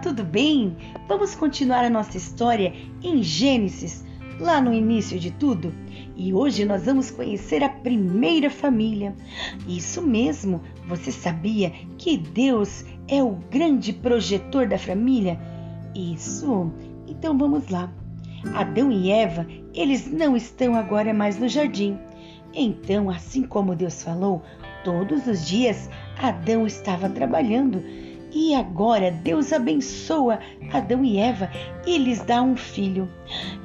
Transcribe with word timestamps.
tudo 0.00 0.24
bem? 0.24 0.76
Vamos 1.06 1.34
continuar 1.34 1.84
a 1.84 1.90
nossa 1.90 2.16
história 2.16 2.72
em 3.02 3.22
Gênesis, 3.22 4.02
lá 4.38 4.60
no 4.60 4.72
início 4.72 5.18
de 5.18 5.30
tudo? 5.30 5.74
E 6.16 6.32
hoje 6.32 6.64
nós 6.64 6.86
vamos 6.86 7.10
conhecer 7.10 7.62
a 7.62 7.68
primeira 7.68 8.48
família. 8.48 9.14
Isso 9.68 10.00
mesmo, 10.00 10.62
você 10.88 11.12
sabia 11.12 11.70
que 11.98 12.16
Deus 12.16 12.84
é 13.08 13.22
o 13.22 13.38
grande 13.50 13.92
projetor 13.92 14.66
da 14.66 14.78
família? 14.78 15.38
Isso. 15.94 16.72
Então 17.06 17.36
vamos 17.36 17.68
lá. 17.68 17.92
Adão 18.54 18.90
e 18.90 19.10
Eva, 19.10 19.46
eles 19.74 20.10
não 20.10 20.34
estão 20.34 20.74
agora 20.74 21.12
mais 21.12 21.38
no 21.38 21.46
jardim. 21.46 21.98
Então, 22.54 23.10
assim 23.10 23.42
como 23.42 23.76
Deus 23.76 24.02
falou, 24.02 24.42
todos 24.82 25.26
os 25.26 25.46
dias 25.46 25.90
Adão 26.20 26.66
estava 26.66 27.08
trabalhando 27.08 27.82
e 28.32 28.54
agora 28.54 29.10
Deus 29.10 29.52
abençoa 29.52 30.38
Adão 30.72 31.04
e 31.04 31.18
Eva 31.18 31.50
e 31.86 31.98
lhes 31.98 32.20
dá 32.20 32.42
um 32.42 32.56
filho. 32.56 33.08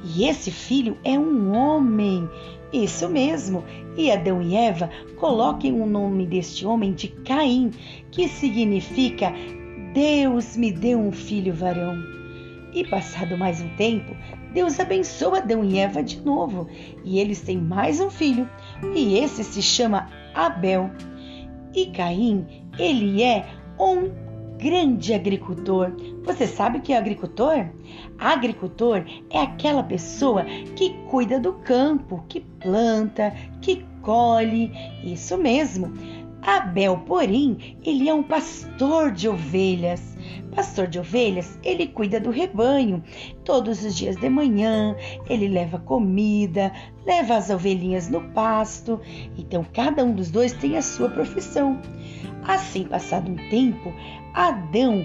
E 0.04 0.24
esse 0.24 0.50
filho 0.50 0.96
é 1.04 1.18
um 1.18 1.54
homem. 1.56 2.28
Isso 2.72 3.08
mesmo. 3.08 3.64
E 3.96 4.10
Adão 4.10 4.42
e 4.42 4.54
Eva 4.54 4.90
coloquem 5.18 5.80
o 5.80 5.86
nome 5.86 6.26
deste 6.26 6.66
homem 6.66 6.92
de 6.92 7.08
Caim, 7.08 7.70
que 8.10 8.28
significa 8.28 9.32
Deus 9.94 10.56
me 10.56 10.72
deu 10.72 10.98
um 10.98 11.12
filho 11.12 11.54
varão. 11.54 11.96
E 12.74 12.84
passado 12.84 13.38
mais 13.38 13.62
um 13.62 13.68
tempo, 13.76 14.14
Deus 14.52 14.78
abençoa 14.78 15.38
Adão 15.38 15.64
e 15.64 15.78
Eva 15.78 16.02
de 16.02 16.20
novo, 16.20 16.68
e 17.04 17.18
eles 17.18 17.40
têm 17.40 17.56
mais 17.56 18.00
um 18.00 18.10
filho, 18.10 18.46
e 18.94 19.18
esse 19.18 19.42
se 19.42 19.62
chama 19.62 20.10
Abel. 20.34 20.90
E 21.74 21.86
Caim, 21.86 22.46
ele 22.78 23.22
é 23.22 23.46
um 23.78 24.25
grande 24.58 25.14
agricultor. 25.14 25.92
Você 26.24 26.46
sabe 26.46 26.78
o 26.78 26.82
que 26.82 26.92
é 26.92 26.98
agricultor? 26.98 27.66
Agricultor 28.18 29.04
é 29.30 29.40
aquela 29.40 29.82
pessoa 29.82 30.44
que 30.74 30.94
cuida 31.10 31.38
do 31.38 31.52
campo, 31.54 32.24
que 32.28 32.40
planta, 32.40 33.34
que 33.60 33.84
colhe. 34.02 34.72
Isso 35.04 35.36
mesmo. 35.36 35.92
Abel, 36.42 37.02
porém, 37.06 37.76
ele 37.84 38.08
é 38.08 38.14
um 38.14 38.22
pastor 38.22 39.10
de 39.10 39.28
ovelhas. 39.28 40.15
Pastor 40.54 40.86
de 40.86 40.98
ovelhas, 40.98 41.58
ele 41.62 41.86
cuida 41.86 42.18
do 42.20 42.30
rebanho. 42.30 43.02
Todos 43.44 43.84
os 43.84 43.96
dias 43.96 44.16
de 44.16 44.28
manhã, 44.28 44.96
ele 45.28 45.48
leva 45.48 45.78
comida, 45.78 46.72
leva 47.04 47.36
as 47.36 47.50
ovelhinhas 47.50 48.08
no 48.08 48.22
pasto. 48.30 49.00
Então, 49.36 49.64
cada 49.72 50.04
um 50.04 50.12
dos 50.12 50.30
dois 50.30 50.52
tem 50.52 50.76
a 50.76 50.82
sua 50.82 51.08
profissão. 51.08 51.80
Assim, 52.44 52.84
passado 52.84 53.30
um 53.30 53.36
tempo, 53.50 53.92
Adão 54.34 55.04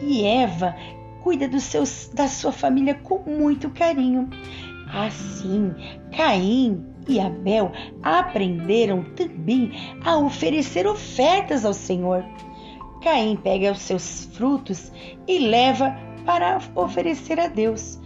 e 0.00 0.24
Eva 0.24 0.74
cuida 1.22 1.48
dos 1.48 1.62
seus, 1.62 2.10
da 2.12 2.28
sua 2.28 2.52
família 2.52 2.94
com 2.94 3.18
muito 3.18 3.70
carinho. 3.70 4.28
Assim, 4.92 5.72
Caim 6.14 6.84
e 7.08 7.18
Abel 7.18 7.72
aprenderam 8.02 9.04
também 9.16 9.72
a 10.04 10.18
oferecer 10.18 10.86
ofertas 10.86 11.64
ao 11.64 11.72
Senhor. 11.72 12.24
Caim 13.02 13.36
pega 13.36 13.72
os 13.72 13.80
seus 13.80 14.24
frutos 14.32 14.92
e 15.26 15.38
leva 15.38 15.96
para 16.24 16.58
oferecer 16.74 17.38
a 17.40 17.48
Deus. 17.48 18.00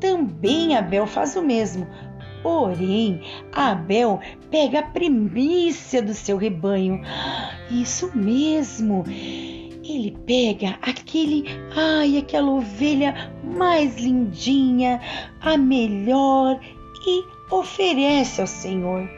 Também 0.00 0.76
Abel 0.76 1.06
faz 1.06 1.36
o 1.36 1.42
mesmo, 1.42 1.86
Porém, 2.42 3.20
Abel 3.52 4.20
pega 4.50 4.80
a 4.80 4.82
primícia 4.82 6.00
do 6.00 6.14
seu 6.14 6.36
rebanho. 6.36 7.02
Isso 7.70 8.10
mesmo. 8.16 9.04
Ele 9.06 10.16
pega 10.26 10.78
aquele, 10.82 11.44
ai, 11.74 12.18
aquela 12.18 12.50
ovelha 12.50 13.32
mais 13.42 13.96
lindinha, 13.96 15.00
a 15.40 15.56
melhor 15.56 16.60
e 17.06 17.24
oferece 17.50 18.40
ao 18.40 18.46
Senhor. 18.46 19.08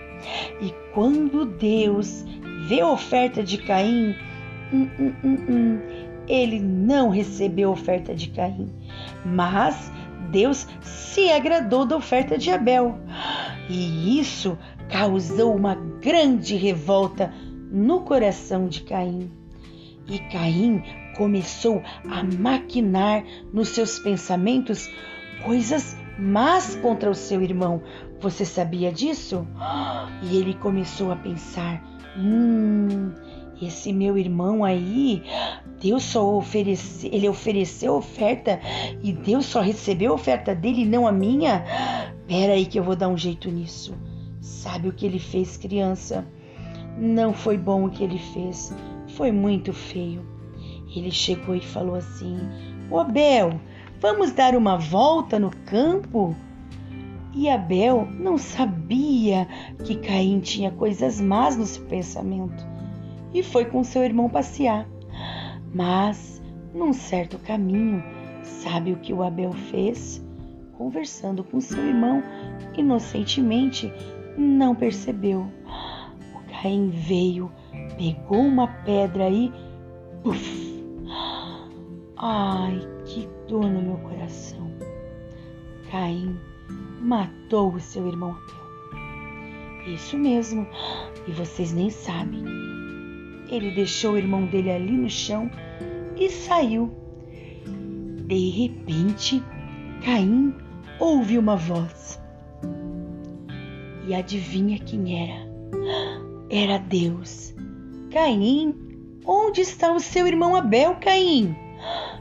E 0.61 0.73
quando 0.95 1.45
Deus 1.45 2.25
vê 2.69 2.81
a 2.81 2.91
oferta 2.91 3.43
de 3.43 3.59
Caim, 3.59 4.15
hum, 4.73 4.89
hum, 4.99 5.13
hum, 5.25 5.39
hum 5.49 6.11
ele 6.31 6.61
não 6.61 7.09
recebeu 7.09 7.71
a 7.71 7.73
oferta 7.73 8.15
de 8.15 8.29
Caim, 8.29 8.71
mas 9.25 9.91
Deus 10.31 10.67
se 10.81 11.29
agradou 11.31 11.85
da 11.85 11.97
oferta 11.97 12.39
de 12.39 12.51
Abel. 12.51 12.97
E 13.69 14.21
isso 14.21 14.57
causou 14.89 15.55
uma 15.55 15.75
grande 15.75 16.55
revolta 16.55 17.33
no 17.71 18.03
coração 18.03 18.69
de 18.69 18.83
Caim. 18.83 19.31
E 20.09 20.19
Caim 20.31 20.83
começou 21.17 21.83
a 22.09 22.23
maquinar 22.23 23.25
nos 23.53 23.71
seus 23.71 23.99
pensamentos 23.99 24.89
coisas 25.45 25.97
más 26.17 26.77
contra 26.77 27.11
o 27.11 27.15
seu 27.15 27.43
irmão. 27.43 27.83
Você 28.21 28.45
sabia 28.45 28.93
disso? 28.93 29.47
E 30.23 30.37
ele 30.37 30.55
começou 30.55 31.11
a 31.11 31.17
pensar: 31.17 31.83
hum, 32.17 33.13
esse 33.67 33.93
meu 33.93 34.17
irmão 34.17 34.65
aí, 34.65 35.23
Deus 35.81 36.03
só 36.03 36.37
ofereceu, 36.37 37.11
ele 37.13 37.29
ofereceu 37.29 37.95
oferta 37.95 38.61
e 39.03 39.13
Deus 39.13 39.47
só 39.47 39.61
recebeu 39.61 40.13
a 40.13 40.15
oferta 40.15 40.55
dele 40.55 40.85
não 40.85 41.07
a 41.07 41.13
minha? 41.13 41.65
Pera 42.27 42.55
aí 42.55 42.67
que 42.67 42.79
eu 42.79 42.85
vou 42.85 42.97
dar 42.97 43.09
um 43.09 43.17
jeito 43.17 43.51
nisso. 43.51 43.95
Sabe 44.41 44.89
o 44.89 44.93
que 44.93 45.05
ele 45.05 45.19
fez, 45.19 45.57
criança? 45.57 46.27
Não 46.99 47.33
foi 47.33 47.59
bom 47.59 47.87
o 47.87 47.91
que 47.91 48.05
ele 48.05 48.19
fez. 48.19 48.75
Foi 49.09 49.31
muito 49.33 49.73
feio. 49.73 50.25
Ele 50.95 51.11
chegou 51.11 51.55
e 51.55 51.61
falou 51.61 51.95
assim: 51.95 52.39
Ô 52.91 52.99
Abel, 52.99 53.61
vamos 54.01 54.33
dar 54.33 54.55
uma 54.55 54.77
volta 54.77 55.39
no 55.39 55.51
campo? 55.67 56.35
E 57.35 57.49
Abel 57.49 58.09
não 58.19 58.37
sabia 58.37 59.47
que 59.85 59.97
Caim 59.97 60.41
tinha 60.41 60.71
coisas 60.71 61.21
más 61.21 61.57
no 61.57 61.65
seu 61.65 61.85
pensamento 61.85 62.70
e 63.33 63.43
foi 63.43 63.65
com 63.65 63.85
seu 63.85 64.03
irmão 64.03 64.29
passear. 64.29 64.89
Mas, 65.73 66.43
num 66.75 66.93
certo 66.93 67.39
caminho, 67.39 68.03
sabe 68.43 68.93
o 68.93 68.97
que 68.97 69.13
o 69.13 69.23
Abel 69.23 69.53
fez? 69.53 70.25
Conversando 70.77 71.45
com 71.45 71.61
seu 71.61 71.85
irmão, 71.87 72.23
inocentemente, 72.77 73.93
não 74.37 74.75
percebeu. 74.75 75.47
O 76.35 76.51
Caim 76.51 76.91
veio, 76.91 77.51
pegou 77.97 78.41
uma 78.41 78.67
pedra 78.67 79.29
e. 79.29 79.53
Puf! 80.23 80.71
Ai, 82.17 82.81
que 83.05 83.29
dor 83.49 83.67
no 83.67 83.83
meu 83.83 83.97
coração. 83.99 84.71
Caim 85.91 86.37
matou 87.01 87.73
o 87.73 87.81
seu 87.81 88.07
irmão 88.07 88.31
Abel. 88.31 89.95
Isso 89.95 90.19
mesmo, 90.19 90.67
e 91.27 91.33
vocês 91.33 91.73
nem 91.73 91.89
sabem. 91.89 92.70
Ele 93.51 93.71
deixou 93.73 94.13
o 94.13 94.19
irmão 94.19 94.47
dele 94.47 94.71
ali 94.71 94.93
no 94.93 95.11
chão 95.11 95.51
e 96.17 96.31
saiu. 96.31 96.91
De 98.27 98.51
repente, 98.51 99.43
Caim 100.05 100.55
ouve 101.01 101.37
uma 101.37 101.57
voz. 101.57 102.21
E 104.07 104.15
adivinha 104.15 104.79
quem 104.79 105.23
era? 105.23 105.51
Era 106.49 106.79
Deus. 106.79 107.55
Caim, 108.11 108.75
onde 109.25 109.61
está 109.61 109.93
o 109.93 110.01
seu 110.01 110.27
irmão 110.27 110.55
Abel, 110.55 110.97
Caim? 111.01 111.57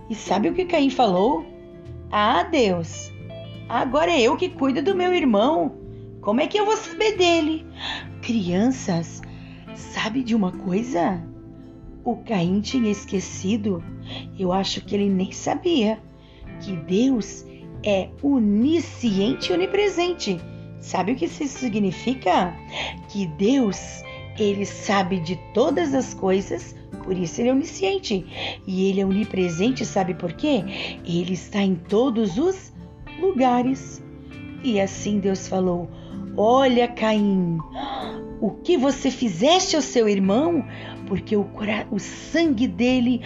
E 0.10 0.16
sabe 0.16 0.50
o 0.50 0.54
que 0.54 0.66
Caim 0.66 0.90
falou? 0.90 1.46
Ah, 2.12 2.44
Deus, 2.44 3.12
agora 3.68 4.12
é 4.12 4.22
eu 4.22 4.36
que 4.36 4.50
cuido 4.50 4.82
do 4.82 4.96
meu 4.96 5.14
irmão. 5.14 5.75
Como 6.22 6.42
é 6.42 6.48
que 6.48 6.60
eu 6.60 6.66
vou 6.66 6.75
saber 6.75 7.16
dele? 7.18 7.66
Crianças, 8.22 9.22
Sabe 9.80 10.24
de 10.24 10.36
uma 10.36 10.52
coisa? 10.52 11.24
O 12.04 12.18
Caim 12.18 12.60
tinha 12.60 12.92
esquecido, 12.92 13.84
eu 14.38 14.52
acho 14.52 14.81
que 14.81 14.94
ele 14.94 15.10
nem 15.10 15.31
sabia, 15.31 16.00
que 16.60 16.76
Deus 16.76 17.46
é 17.84 18.10
onisciente 18.22 19.52
e 19.52 19.56
onipresente. 19.56 20.40
Sabe 20.81 21.14
o 21.14 21.16
que 21.16 21.26
isso 21.26 21.46
significa? 21.48 22.54
Que 23.10 23.26
Deus, 23.26 24.04
ele 24.38 24.66
sabe 24.66 25.20
de 25.22 25.38
todas 25.54 25.94
as 25.94 26.14
coisas, 26.14 26.75
por 27.04 27.18
isso 27.18 27.42
ele 27.42 27.50
é 27.50 27.54
onisciente. 27.54 28.25
E 28.68 28.90
ele 28.90 29.00
é 29.00 29.06
onipresente, 29.06 29.86
sabe 29.86 30.14
por 30.14 30.34
quê? 30.34 30.64
Ele 31.06 31.34
está 31.34 31.62
em 31.62 31.75
todos 31.75 32.38
os 32.38 32.74
lugares. 33.20 34.04
E 34.62 34.80
assim 34.80 35.20
Deus 35.20 35.48
falou: 35.48 35.90
Olha, 36.36 36.88
Caim, 36.88 37.58
o 38.41 38.51
que 38.51 38.77
você 38.77 39.12
fizeste 39.12 39.75
ao 39.75 39.81
seu 39.81 40.07
irmão, 40.07 40.65
porque 41.07 41.36
o, 41.36 41.47
o 41.91 42.00
sangue 42.00 42.68
dele 42.68 43.21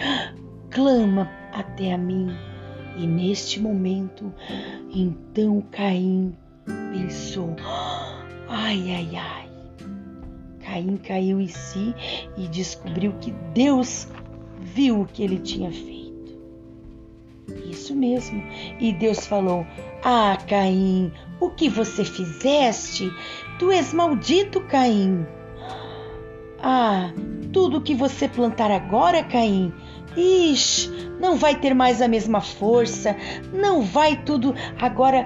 clama 0.70 1.30
até 1.52 1.92
a 1.92 1.98
mim. 1.98 2.28
E 2.96 3.06
neste 3.06 3.60
momento, 3.60 4.32
então 4.92 5.60
Caim 5.72 6.36
pensou: 6.92 7.54
ai, 8.48 8.90
ai, 8.90 9.16
ai. 9.16 9.44
Caim 10.60 10.96
caiu 10.96 11.40
em 11.40 11.48
si 11.48 11.94
e 12.36 12.48
descobriu 12.48 13.12
que 13.20 13.32
Deus 13.52 14.08
viu 14.60 15.02
o 15.02 15.06
que 15.06 15.22
ele 15.22 15.38
tinha 15.38 15.70
feito. 15.70 16.04
Isso 17.68 17.94
mesmo. 17.94 18.42
E 18.80 18.92
Deus 18.92 19.26
falou: 19.26 19.66
Ah, 20.02 20.38
Caim, 20.48 21.12
o 21.40 21.50
que 21.50 21.68
você 21.68 22.04
fizeste? 22.04 23.10
Tu 23.58 23.70
és 23.70 23.92
maldito, 23.92 24.60
Caim. 24.62 25.26
Ah, 26.60 27.12
tudo 27.52 27.80
que 27.80 27.94
você 27.94 28.26
plantar 28.28 28.70
agora, 28.70 29.22
Caim, 29.22 29.72
Ixi, 30.16 30.90
não 31.20 31.36
vai 31.36 31.54
ter 31.56 31.74
mais 31.74 32.00
a 32.00 32.08
mesma 32.08 32.40
força, 32.40 33.16
não 33.52 33.82
vai 33.82 34.22
tudo 34.24 34.54
agora, 34.80 35.24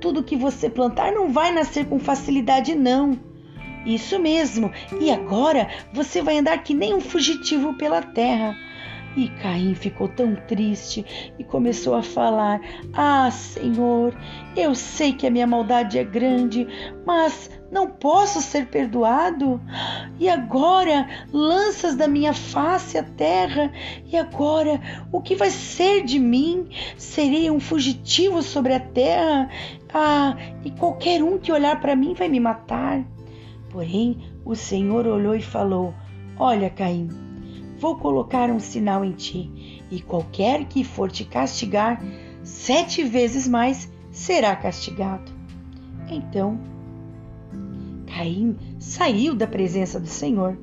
tudo 0.00 0.22
que 0.22 0.36
você 0.36 0.68
plantar 0.68 1.12
não 1.12 1.30
vai 1.30 1.52
nascer 1.52 1.86
com 1.86 1.98
facilidade, 1.98 2.74
não. 2.74 3.18
Isso 3.84 4.18
mesmo, 4.18 4.72
e 5.00 5.10
agora 5.10 5.68
você 5.92 6.20
vai 6.20 6.38
andar 6.38 6.62
que 6.62 6.74
nem 6.74 6.94
um 6.94 7.00
fugitivo 7.00 7.74
pela 7.74 8.02
terra. 8.02 8.56
E 9.16 9.28
Caim 9.28 9.74
ficou 9.74 10.08
tão 10.08 10.34
triste 10.34 11.32
e 11.38 11.44
começou 11.44 11.94
a 11.94 12.02
falar: 12.02 12.60
Ah, 12.92 13.30
Senhor, 13.30 14.14
eu 14.54 14.74
sei 14.74 15.14
que 15.14 15.26
a 15.26 15.30
minha 15.30 15.46
maldade 15.46 15.98
é 15.98 16.04
grande, 16.04 16.66
mas 17.06 17.48
não 17.70 17.88
posso 17.90 18.40
ser 18.40 18.66
perdoado? 18.66 19.60
E 20.18 20.28
agora 20.28 21.08
lanças 21.32 21.96
da 21.96 22.06
minha 22.06 22.32
face 22.32 22.96
a 22.96 23.02
terra? 23.02 23.72
E 24.06 24.16
agora 24.16 24.80
o 25.12 25.20
que 25.20 25.34
vai 25.34 25.50
ser 25.50 26.04
de 26.04 26.18
mim? 26.18 26.68
Serei 26.96 27.50
um 27.50 27.60
fugitivo 27.60 28.42
sobre 28.42 28.74
a 28.74 28.80
terra? 28.80 29.50
Ah, 29.92 30.36
e 30.64 30.70
qualquer 30.70 31.22
um 31.22 31.38
que 31.38 31.52
olhar 31.52 31.80
para 31.80 31.96
mim 31.96 32.14
vai 32.14 32.28
me 32.28 32.40
matar. 32.40 33.04
Porém, 33.70 34.18
o 34.44 34.54
Senhor 34.54 35.06
olhou 35.06 35.34
e 35.34 35.42
falou: 35.42 35.92
Olha, 36.38 36.70
Caim, 36.70 37.08
vou 37.78 37.96
colocar 37.96 38.50
um 38.50 38.60
sinal 38.60 39.04
em 39.04 39.12
ti, 39.12 39.82
e 39.90 40.00
qualquer 40.00 40.64
que 40.64 40.84
for 40.84 41.10
te 41.10 41.24
castigar, 41.24 42.02
sete 42.42 43.02
vezes 43.02 43.46
mais 43.48 43.90
será 44.10 44.54
castigado. 44.54 45.32
Então, 46.08 46.58
Caim 48.16 48.56
saiu 48.78 49.34
da 49.34 49.46
presença 49.46 50.00
do 50.00 50.06
Senhor 50.06 50.56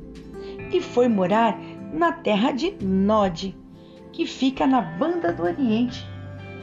e 0.72 0.82
foi 0.82 1.08
morar 1.08 1.56
na 1.94 2.12
terra 2.12 2.52
de 2.52 2.74
Nod, 2.84 3.56
que 4.12 4.26
fica 4.26 4.66
na 4.66 4.82
banda 4.82 5.32
do 5.32 5.44
oriente 5.44 6.04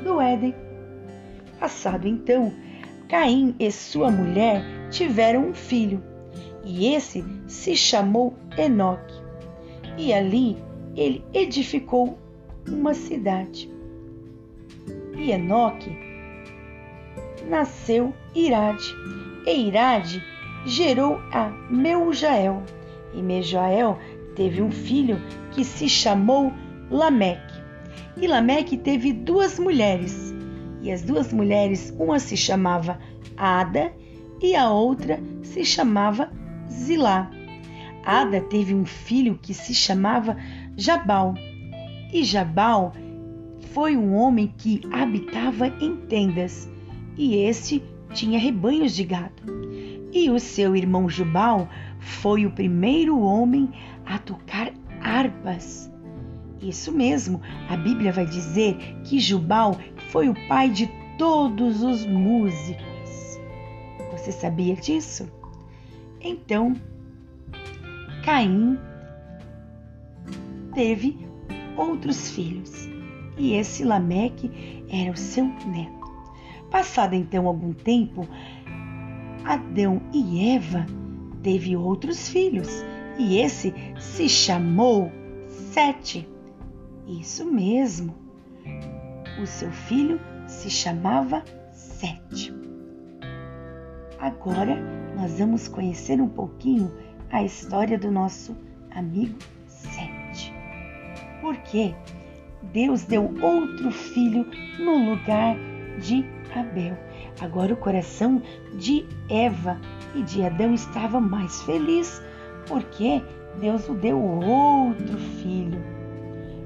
do 0.02 0.20
Éden. 0.20 0.52
Passado 1.60 2.08
então, 2.08 2.52
Caim 3.08 3.54
e 3.60 3.70
sua 3.70 4.10
mulher 4.10 4.64
tiveram 4.90 5.50
um 5.50 5.54
filho, 5.54 6.02
e 6.64 6.92
esse 6.92 7.24
se 7.46 7.76
chamou 7.76 8.34
Enoque. 8.58 9.14
E 9.96 10.12
ali 10.12 10.56
ele 10.96 11.24
edificou 11.32 12.18
uma 12.68 12.94
cidade. 12.94 13.70
E 15.16 15.30
Enoque 15.30 15.96
nasceu 17.48 18.12
Irade, 18.34 18.92
e 19.46 19.68
Irade 19.68 20.29
gerou 20.66 21.20
a 21.32 21.50
Meujael. 21.70 22.62
E 23.14 23.22
Mejael 23.22 23.98
teve 24.36 24.62
um 24.62 24.70
filho 24.70 25.20
que 25.50 25.64
se 25.64 25.88
chamou 25.88 26.52
Lameque. 26.90 27.60
E 28.16 28.26
Lameque 28.26 28.76
teve 28.76 29.12
duas 29.12 29.58
mulheres. 29.58 30.34
E 30.82 30.90
as 30.90 31.02
duas 31.02 31.32
mulheres, 31.32 31.94
uma 31.98 32.18
se 32.18 32.36
chamava 32.36 32.98
Ada 33.36 33.92
e 34.42 34.54
a 34.54 34.70
outra 34.70 35.20
se 35.42 35.64
chamava 35.64 36.30
Zilá. 36.70 37.30
Ada 38.04 38.40
teve 38.40 38.74
um 38.74 38.86
filho 38.86 39.38
que 39.40 39.52
se 39.52 39.74
chamava 39.74 40.36
Jabal. 40.76 41.34
E 42.12 42.24
Jabal 42.24 42.92
foi 43.72 43.96
um 43.96 44.14
homem 44.14 44.52
que 44.56 44.80
habitava 44.90 45.68
em 45.80 45.96
tendas, 46.08 46.68
e 47.16 47.36
este 47.36 47.82
tinha 48.12 48.38
rebanhos 48.38 48.96
de 48.96 49.04
gado. 49.04 49.69
E 50.12 50.30
o 50.30 50.38
seu 50.40 50.74
irmão 50.74 51.08
Jubal 51.08 51.68
foi 51.98 52.44
o 52.44 52.50
primeiro 52.50 53.18
homem 53.20 53.70
a 54.04 54.18
tocar 54.18 54.72
harpas. 55.00 55.90
Isso 56.60 56.92
mesmo, 56.92 57.40
a 57.68 57.76
Bíblia 57.76 58.12
vai 58.12 58.26
dizer 58.26 58.76
que 59.04 59.18
Jubal 59.20 59.78
foi 60.10 60.28
o 60.28 60.48
pai 60.48 60.68
de 60.68 60.88
todos 61.16 61.82
os 61.82 62.04
músicos. 62.04 63.40
Você 64.12 64.32
sabia 64.32 64.74
disso? 64.74 65.30
Então, 66.20 66.74
Caim 68.24 68.78
teve 70.74 71.18
outros 71.76 72.30
filhos 72.30 72.88
e 73.38 73.54
esse 73.54 73.84
Lameque 73.84 74.84
era 74.90 75.10
o 75.10 75.16
seu 75.16 75.44
neto. 75.44 76.00
Passado 76.70 77.14
então 77.14 77.46
algum 77.46 77.72
tempo, 77.72 78.28
Adão 79.50 80.00
e 80.12 80.54
Eva 80.54 80.86
teve 81.42 81.76
outros 81.76 82.28
filhos 82.28 82.68
e 83.18 83.38
esse 83.38 83.74
se 83.98 84.28
chamou 84.28 85.10
Sete. 85.48 86.28
Isso 87.04 87.44
mesmo. 87.44 88.14
O 89.42 89.46
seu 89.48 89.72
filho 89.72 90.20
se 90.46 90.70
chamava 90.70 91.42
Sete. 91.72 92.54
Agora 94.20 94.76
nós 95.16 95.40
vamos 95.40 95.66
conhecer 95.66 96.20
um 96.20 96.28
pouquinho 96.28 96.88
a 97.32 97.42
história 97.42 97.98
do 97.98 98.08
nosso 98.08 98.56
amigo 98.92 99.36
Sete. 99.66 100.54
Porque 101.40 101.92
Deus 102.72 103.02
deu 103.02 103.24
outro 103.42 103.90
filho 103.90 104.46
no 104.78 105.10
lugar 105.10 105.56
de 105.98 106.24
Abel. 106.54 107.09
Agora 107.40 107.72
o 107.72 107.76
coração 107.76 108.42
de 108.74 109.06
Eva 109.28 109.80
e 110.14 110.22
de 110.22 110.44
Adão 110.44 110.74
estava 110.74 111.20
mais 111.20 111.62
feliz, 111.62 112.22
porque 112.66 113.22
Deus 113.58 113.88
o 113.88 113.94
deu 113.94 114.20
outro 114.20 115.18
filho. 115.42 115.82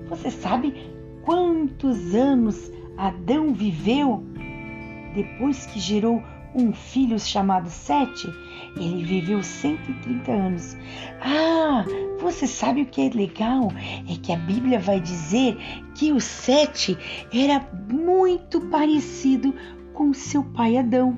Você 0.08 0.30
sabe 0.30 0.74
quantos 1.22 2.14
anos 2.14 2.70
Adão 2.96 3.54
viveu 3.54 4.24
depois 5.14 5.66
que 5.66 5.78
gerou 5.78 6.22
um 6.54 6.72
filho 6.72 7.18
chamado 7.18 7.68
Sete? 7.68 8.28
Ele 8.76 9.04
viveu 9.04 9.42
130 9.42 10.32
anos. 10.32 10.76
Ah, 11.20 11.84
você 12.20 12.46
sabe 12.46 12.82
o 12.82 12.86
que 12.86 13.02
é 13.02 13.10
legal? 13.10 13.72
É 14.08 14.16
que 14.22 14.32
a 14.32 14.36
Bíblia 14.36 14.78
vai 14.78 15.00
dizer 15.00 15.56
que 15.94 16.12
o 16.12 16.20
Sete 16.20 16.96
era 17.32 17.66
muito 17.90 18.60
parecido 18.62 19.54
com 19.94 20.12
seu 20.12 20.44
pai 20.44 20.76
Adão. 20.76 21.16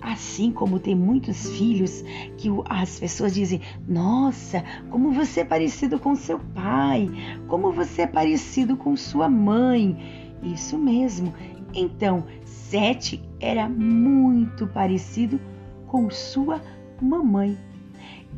Assim 0.00 0.50
como 0.52 0.78
tem 0.78 0.94
muitos 0.94 1.50
filhos 1.50 2.04
que 2.38 2.48
as 2.68 3.00
pessoas 3.00 3.34
dizem: 3.34 3.60
Nossa, 3.88 4.62
como 4.90 5.10
você 5.10 5.40
é 5.40 5.44
parecido 5.44 5.98
com 5.98 6.14
seu 6.14 6.38
pai, 6.38 7.10
como 7.48 7.72
você 7.72 8.02
é 8.02 8.06
parecido 8.06 8.76
com 8.76 8.94
sua 8.96 9.28
mãe. 9.28 10.30
Isso 10.42 10.78
mesmo. 10.78 11.34
Então, 11.74 12.24
Sete 12.44 13.22
era 13.40 13.68
muito 13.68 14.66
parecido 14.66 15.40
com 15.86 16.10
sua 16.10 16.60
mamãe. 17.00 17.56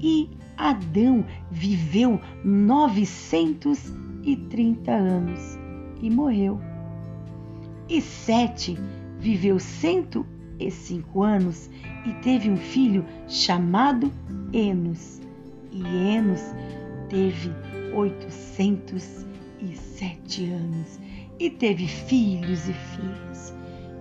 E 0.00 0.30
Adão 0.56 1.24
viveu 1.50 2.20
930 2.44 4.92
anos 4.92 5.58
e 6.00 6.08
morreu. 6.08 6.60
E 7.88 8.00
Sete 8.00 8.78
viveu 9.18 9.58
105 9.58 11.22
anos 11.22 11.70
e 12.04 12.12
teve 12.22 12.50
um 12.50 12.56
filho 12.56 13.04
chamado 13.28 14.12
Enos. 14.52 15.20
E 15.72 15.82
Enos 15.84 16.40
teve 17.08 17.50
807 17.94 20.50
anos 20.50 21.00
e 21.38 21.50
teve 21.50 21.86
filhos 21.86 22.68
e 22.68 22.72
filhas. 22.72 23.54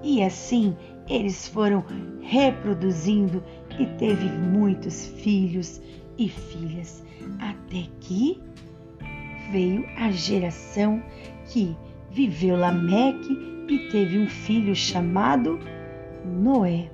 E 0.04 0.24
assim 0.24 0.76
eles 1.10 1.48
foram 1.48 1.84
reproduzindo 2.22 3.44
e 3.80 3.86
teve 3.98 4.30
muitos 4.30 5.08
filhos 5.08 5.82
e 6.18 6.30
filhas, 6.30 7.04
até 7.40 7.88
que 8.00 8.42
veio 9.52 9.86
a 9.98 10.12
geração 10.12 11.04
que 11.48 11.76
viveu 12.12 12.56
Lameque 12.56 13.55
e 13.68 13.90
teve 13.90 14.18
um 14.18 14.28
filho 14.28 14.76
chamado 14.76 15.60
Noé. 16.24 16.90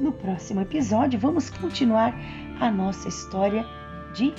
No 0.00 0.12
próximo 0.12 0.60
episódio, 0.60 1.18
vamos 1.18 1.50
continuar 1.50 2.14
a 2.60 2.70
nossa 2.70 3.08
história 3.08 3.64
de 4.14 4.32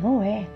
Noé. 0.00 0.46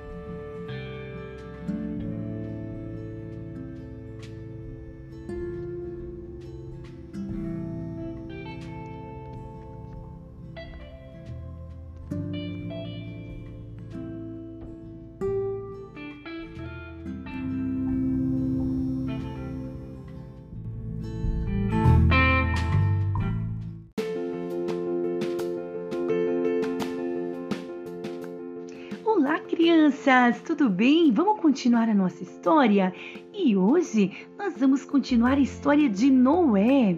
Crianças, 30.06 30.40
tudo 30.42 30.70
bem? 30.70 31.10
Vamos 31.10 31.40
continuar 31.40 31.88
a 31.88 31.94
nossa 31.94 32.22
história? 32.22 32.94
E 33.34 33.56
hoje 33.56 34.12
nós 34.38 34.56
vamos 34.56 34.84
continuar 34.84 35.32
a 35.32 35.40
história 35.40 35.88
de 35.88 36.12
Noé. 36.12 36.96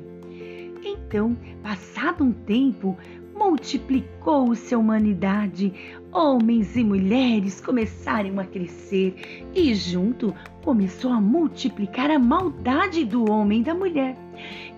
Então, 0.85 1.35
passado 1.63 2.23
um 2.23 2.33
tempo, 2.33 2.99
multiplicou-se 3.35 4.75
a 4.75 4.79
humanidade. 4.79 5.73
Homens 6.13 6.77
e 6.77 6.85
mulheres 6.85 7.63
começaram 7.63 8.39
a 8.39 8.45
crescer 8.45 9.49
e 9.55 9.75
junto 9.75 10.35
começou 10.63 11.11
a 11.11 11.21
multiplicar 11.21 12.11
a 12.11 12.19
maldade 12.19 13.07
do 13.07 13.31
homem 13.31 13.63
e 13.63 13.65
da 13.65 13.75
mulher. 13.75 14.17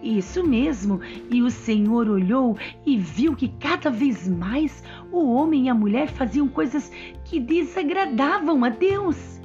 Isso 0.03 0.47
mesmo, 0.47 1.01
e 1.31 1.43
o 1.43 1.51
Senhor 1.51 2.09
olhou 2.09 2.57
e 2.87 2.97
viu 2.97 3.35
que 3.35 3.49
cada 3.49 3.91
vez 3.91 4.29
mais 4.29 4.85
o 5.13 5.33
homem 5.33 5.67
e 5.67 5.69
a 5.69 5.75
mulher 5.75 6.09
faziam 6.09 6.49
coisas 6.49 6.91
que 7.25 7.41
desagradavam 7.41 8.65
a 8.65 8.69
Deus. 8.69 9.41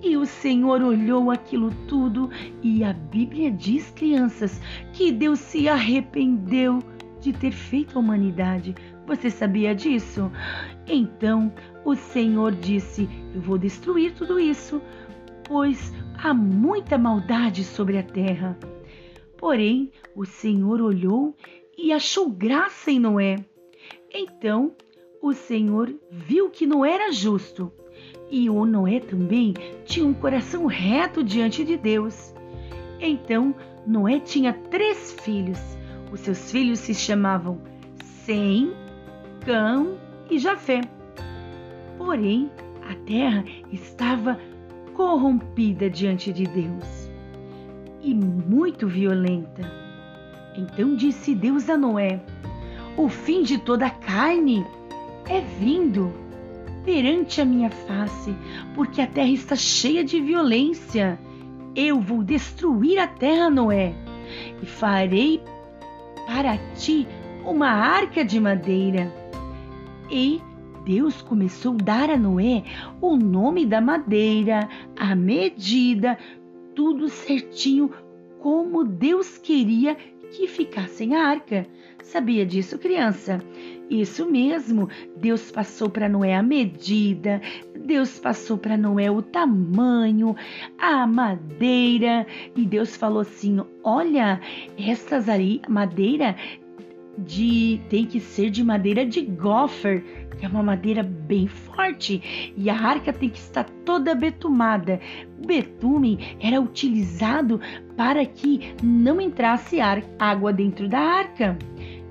E 0.00 0.16
o 0.16 0.24
Senhor 0.24 0.80
olhou 0.80 1.30
aquilo 1.30 1.72
tudo, 1.88 2.30
e 2.62 2.84
a 2.84 2.92
Bíblia 2.92 3.50
diz, 3.50 3.90
crianças, 3.90 4.60
que 4.92 5.10
Deus 5.10 5.40
se 5.40 5.68
arrependeu 5.68 6.78
de 7.20 7.32
ter 7.32 7.50
feito 7.50 7.96
a 7.96 8.00
humanidade. 8.00 8.74
Você 9.06 9.28
sabia 9.30 9.74
disso? 9.74 10.30
Então 10.86 11.52
o 11.84 11.94
Senhor 11.94 12.52
disse: 12.52 13.08
Eu 13.34 13.40
vou 13.40 13.58
destruir 13.58 14.12
tudo 14.14 14.38
isso, 14.38 14.80
pois 15.44 15.92
há 16.16 16.32
muita 16.32 16.96
maldade 16.96 17.64
sobre 17.64 17.98
a 17.98 18.02
terra. 18.02 18.56
Porém, 19.36 19.90
o 20.14 20.24
Senhor 20.24 20.80
olhou 20.80 21.34
e 21.76 21.92
achou 21.92 22.28
graça 22.28 22.90
em 22.90 22.98
Noé. 22.98 23.36
Então 24.12 24.74
o 25.20 25.32
Senhor 25.32 25.92
viu 26.10 26.50
que 26.50 26.66
não 26.66 26.84
era 26.84 27.12
justo. 27.12 27.72
E 28.30 28.48
o 28.48 28.64
Noé 28.64 29.00
também 29.00 29.54
tinha 29.84 30.06
um 30.06 30.14
coração 30.14 30.66
reto 30.66 31.24
diante 31.24 31.64
de 31.64 31.76
Deus. 31.76 32.34
Então 33.00 33.54
Noé 33.86 34.20
tinha 34.20 34.52
três 34.52 35.16
filhos. 35.20 35.58
Os 36.12 36.20
seus 36.20 36.50
filhos 36.50 36.78
se 36.78 36.94
chamavam 36.94 37.60
Sem, 38.24 38.72
Cão 39.44 39.98
e 40.30 40.38
Jafé. 40.38 40.80
Porém, 41.96 42.50
a 42.88 42.94
terra 43.06 43.44
estava 43.72 44.38
corrompida 44.94 45.88
diante 45.88 46.32
de 46.32 46.44
Deus 46.44 47.10
e 48.02 48.14
muito 48.14 48.86
violenta. 48.86 49.62
Então 50.56 50.94
disse 50.96 51.34
Deus 51.34 51.68
a 51.68 51.76
Noé: 51.76 52.20
O 52.96 53.08
fim 53.08 53.42
de 53.42 53.58
toda 53.58 53.86
a 53.86 53.90
carne 53.90 54.64
é 55.28 55.40
vindo 55.40 56.12
perante 56.84 57.40
a 57.40 57.44
minha 57.44 57.70
face, 57.70 58.34
porque 58.74 59.00
a 59.00 59.06
terra 59.06 59.30
está 59.30 59.54
cheia 59.54 60.02
de 60.02 60.20
violência. 60.20 61.18
Eu 61.76 62.00
vou 62.00 62.22
destruir 62.24 62.98
a 62.98 63.06
terra, 63.06 63.50
Noé, 63.50 63.94
e 64.62 64.66
farei 64.66 65.40
para 66.26 66.56
ti 66.74 67.06
uma 67.44 67.68
arca 67.68 68.24
de 68.24 68.40
madeira. 68.40 69.12
E 70.10 70.40
Deus 70.84 71.20
começou 71.20 71.74
a 71.74 71.84
dar 71.84 72.10
a 72.10 72.16
Noé 72.16 72.64
o 73.00 73.16
nome 73.16 73.66
da 73.66 73.80
madeira, 73.80 74.68
a 74.96 75.14
medida, 75.14 76.18
tudo 76.74 77.08
certinho 77.08 77.90
como 78.40 78.84
Deus 78.84 79.36
queria 79.36 79.94
que 80.30 80.46
ficasse 80.46 81.12
a 81.12 81.26
arca. 81.26 81.66
Sabia 82.02 82.46
disso, 82.46 82.78
criança? 82.78 83.42
Isso 83.90 84.30
mesmo, 84.30 84.88
Deus 85.16 85.50
passou 85.50 85.88
para 85.88 86.08
Noé 86.08 86.36
a 86.36 86.42
medida, 86.42 87.40
Deus 87.86 88.18
passou 88.18 88.58
para 88.58 88.76
Noé 88.76 89.10
o 89.10 89.22
tamanho, 89.22 90.36
a 90.78 91.06
madeira, 91.06 92.26
e 92.54 92.66
Deus 92.66 92.94
falou 92.96 93.20
assim: 93.20 93.58
olha, 93.82 94.40
essas 94.76 95.28
aí, 95.28 95.62
madeira 95.68 96.36
de 97.18 97.80
tem 97.88 98.04
que 98.04 98.20
ser 98.20 98.50
de 98.50 98.62
madeira 98.62 99.04
de 99.04 99.22
gopher, 99.22 100.04
que 100.38 100.46
é 100.46 100.48
uma 100.48 100.62
madeira 100.62 101.02
bem 101.02 101.48
forte, 101.48 102.52
e 102.56 102.70
a 102.70 102.78
arca 102.78 103.12
tem 103.12 103.28
que 103.28 103.38
estar 103.38 103.64
toda 103.84 104.14
betumada. 104.14 105.00
O 105.42 105.46
betume 105.46 106.36
era 106.40 106.60
utilizado 106.60 107.60
para 107.96 108.24
que 108.24 108.74
não 108.82 109.20
entrasse 109.20 109.78
água 110.18 110.52
dentro 110.52 110.88
da 110.88 111.00
arca. 111.00 111.58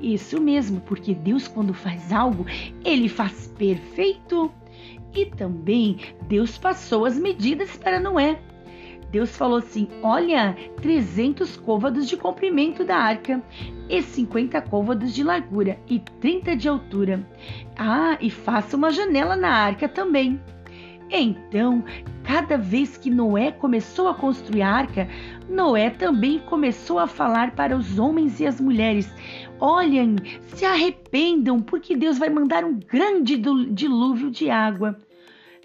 Isso 0.01 0.39
mesmo, 0.39 0.81
porque 0.81 1.13
Deus, 1.13 1.47
quando 1.47 1.73
faz 1.73 2.11
algo, 2.11 2.45
ele 2.83 3.09
faz 3.09 3.47
perfeito. 3.57 4.51
E 5.13 5.25
também 5.25 5.97
Deus 6.27 6.57
passou 6.57 7.05
as 7.05 7.17
medidas 7.17 7.75
para 7.77 7.99
Noé. 7.99 8.39
Deus 9.11 9.35
falou 9.35 9.59
assim: 9.59 9.87
Olha, 10.03 10.55
300 10.81 11.57
côvados 11.57 12.07
de 12.07 12.17
comprimento 12.17 12.83
da 12.83 12.97
arca, 12.97 13.41
e 13.89 14.01
50 14.01 14.61
côvados 14.63 15.13
de 15.13 15.23
largura, 15.23 15.79
e 15.87 15.99
30 15.99 16.55
de 16.55 16.67
altura. 16.67 17.25
Ah, 17.75 18.17
e 18.19 18.29
faça 18.29 18.75
uma 18.75 18.91
janela 18.91 19.35
na 19.35 19.49
arca 19.49 19.87
também. 19.87 20.39
Então, 21.09 21.85
cada 22.23 22.57
vez 22.57 22.97
que 22.97 23.09
Noé 23.09 23.51
começou 23.51 24.09
a 24.09 24.13
construir 24.13 24.61
a 24.61 24.69
arca, 24.69 25.07
Noé 25.49 25.89
também 25.89 26.39
começou 26.39 26.99
a 26.99 27.07
falar 27.07 27.51
para 27.51 27.77
os 27.77 27.97
homens 27.97 28.41
e 28.41 28.45
as 28.45 28.59
mulheres: 28.59 29.09
Olhem, 29.59 30.15
se 30.47 30.65
arrependam, 30.65 31.59
porque 31.61 31.95
Deus 31.95 32.17
vai 32.17 32.29
mandar 32.29 32.63
um 32.63 32.79
grande 32.79 33.41
dilúvio 33.71 34.29
de 34.29 34.49
água. 34.49 34.97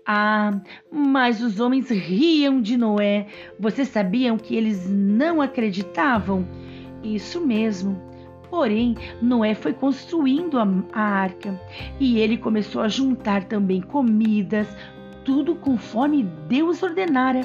Ah, 0.06 0.60
mas 0.90 1.42
os 1.42 1.60
homens 1.60 1.90
riam 1.90 2.60
de 2.60 2.76
Noé. 2.76 3.26
Vocês 3.58 3.88
sabiam 3.88 4.36
que 4.36 4.56
eles 4.56 4.88
não 4.88 5.40
acreditavam? 5.40 6.46
Isso 7.04 7.40
mesmo. 7.40 8.00
Porém, 8.50 8.96
Noé 9.20 9.54
foi 9.54 9.72
construindo 9.72 10.58
a, 10.58 10.66
a 10.92 11.00
arca 11.00 11.58
e 11.98 12.18
ele 12.18 12.36
começou 12.36 12.82
a 12.82 12.88
juntar 12.88 13.44
também 13.44 13.80
comidas, 13.80 14.68
tudo 15.24 15.54
conforme 15.54 16.24
Deus 16.48 16.82
ordenara. 16.82 17.40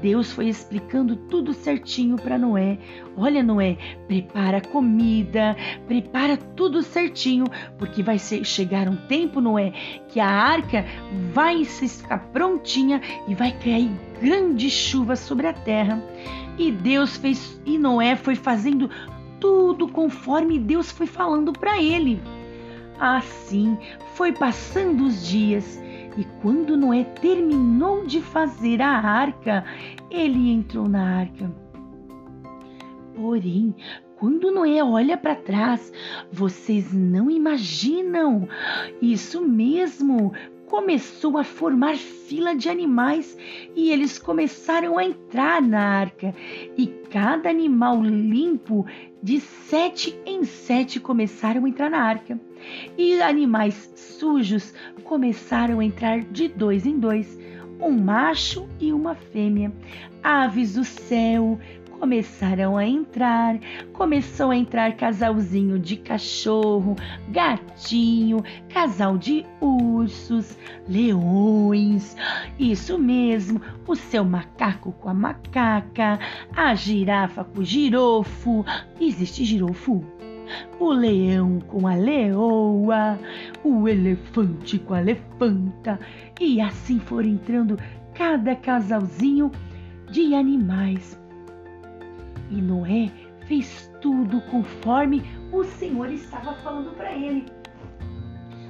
Deus 0.00 0.32
foi 0.32 0.48
explicando 0.48 1.16
tudo 1.16 1.52
certinho 1.52 2.16
para 2.16 2.38
Noé. 2.38 2.78
Olha, 3.16 3.42
Noé, 3.42 3.76
prepara 4.06 4.60
comida, 4.60 5.56
prepara 5.86 6.36
tudo 6.36 6.82
certinho, 6.82 7.44
porque 7.78 8.02
vai 8.02 8.18
ser, 8.18 8.44
chegar 8.44 8.88
um 8.88 8.96
tempo, 8.96 9.40
Noé, 9.40 9.72
que 10.08 10.20
a 10.20 10.28
arca 10.28 10.84
vai 11.32 11.64
ficar 11.64 12.18
prontinha 12.32 13.00
e 13.26 13.34
vai 13.34 13.52
cair 13.52 13.90
grande 14.20 14.70
chuva 14.70 15.16
sobre 15.16 15.46
a 15.46 15.52
terra. 15.52 16.02
E 16.58 16.70
Deus 16.70 17.16
fez, 17.16 17.60
e 17.64 17.78
Noé 17.78 18.16
foi 18.16 18.34
fazendo 18.34 18.90
tudo 19.40 19.88
conforme 19.88 20.58
Deus 20.58 20.90
foi 20.90 21.06
falando 21.06 21.52
para 21.52 21.80
ele. 21.80 22.20
Assim 22.98 23.76
foi 24.14 24.32
passando 24.32 25.04
os 25.04 25.26
dias 25.26 25.78
e 26.16 26.24
quando 26.40 26.76
Noé 26.76 27.04
terminou 27.04 28.06
de 28.06 28.20
fazer 28.20 28.80
a 28.80 28.88
arca, 28.88 29.64
ele 30.10 30.50
entrou 30.50 30.88
na 30.88 31.20
arca. 31.20 31.50
Porém, 33.14 33.74
quando 34.18 34.50
Noé 34.50 34.82
olha 34.82 35.16
para 35.16 35.34
trás, 35.34 35.92
vocês 36.32 36.92
não 36.92 37.30
imaginam. 37.30 38.48
Isso 39.00 39.42
mesmo, 39.42 40.32
começou 40.66 41.38
a 41.38 41.44
formar 41.44 41.96
fila 41.96 42.54
de 42.54 42.68
animais 42.68 43.36
e 43.74 43.90
eles 43.90 44.18
começaram 44.18 44.98
a 44.98 45.04
entrar 45.04 45.62
na 45.62 45.80
arca. 45.80 46.34
E 46.76 46.86
cada 47.10 47.48
animal 47.48 48.02
limpo, 48.02 48.84
de 49.22 49.40
sete 49.40 50.18
em 50.26 50.44
sete, 50.44 51.00
começaram 51.00 51.64
a 51.64 51.68
entrar 51.68 51.90
na 51.90 52.02
arca. 52.02 52.38
E 52.98 53.20
animais 53.22 53.92
sujos 53.94 54.74
começaram 55.04 55.80
a 55.80 55.84
entrar 55.84 56.20
de 56.20 56.48
dois 56.48 56.84
em 56.84 56.98
dois, 56.98 57.38
um 57.80 57.92
macho 57.92 58.68
e 58.80 58.92
uma 58.92 59.14
fêmea. 59.14 59.72
Aves 60.22 60.74
do 60.74 60.84
céu 60.84 61.58
começaram 61.98 62.76
a 62.76 62.86
entrar, 62.86 63.58
começou 63.92 64.50
a 64.50 64.56
entrar 64.56 64.96
casalzinho 64.96 65.78
de 65.78 65.96
cachorro, 65.96 66.96
gatinho, 67.28 68.42
casal 68.68 69.16
de 69.16 69.44
ursos, 69.60 70.56
leões, 70.88 72.16
isso 72.58 72.98
mesmo, 72.98 73.60
o 73.86 73.94
seu 73.94 74.24
macaco 74.24 74.92
com 74.92 75.08
a 75.08 75.14
macaca, 75.14 76.18
a 76.54 76.74
girafa 76.74 77.44
com 77.44 77.60
o 77.60 77.64
girofo. 77.64 78.64
Existe 79.00 79.44
girofo? 79.44 80.04
o 80.78 80.92
leão 80.92 81.58
com 81.66 81.88
a 81.88 81.96
leoa, 81.96 83.18
o 83.64 83.88
elefante 83.88 84.78
com 84.78 84.94
a 84.94 85.00
elefanta, 85.00 85.98
e 86.40 86.60
assim 86.60 87.00
foram 87.00 87.28
entrando 87.28 87.76
cada 88.14 88.54
casalzinho 88.54 89.50
de 90.08 90.34
animais. 90.34 91.18
E 92.50 92.60
Noé 92.60 93.10
fez 93.46 93.90
tudo 94.00 94.40
conforme 94.42 95.22
o 95.52 95.64
Senhor 95.64 96.10
estava 96.10 96.54
falando 96.54 96.94
para 96.96 97.12
ele. 97.12 97.46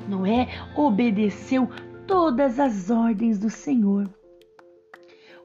Noé 0.09 0.49
obedeceu 0.77 1.69
todas 2.07 2.61
as 2.61 2.91
ordens 2.91 3.39
do 3.39 3.51
Senhor. 3.51 4.09